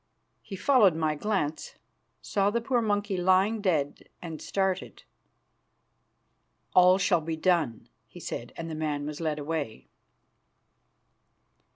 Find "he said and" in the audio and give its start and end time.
8.07-8.67